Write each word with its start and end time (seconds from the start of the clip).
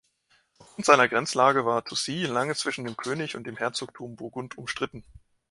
Aufgrund 0.57 0.87
seiner 0.87 1.07
Grenzlage 1.07 1.63
war 1.63 1.85
Toucy 1.85 2.23
lange 2.23 2.55
zwischen 2.55 2.85
dem 2.85 2.97
König 2.97 3.35
und 3.35 3.45
dem 3.45 3.55
Herzogtum 3.57 4.15
Burgund 4.15 4.57
umstritten. 4.57 5.05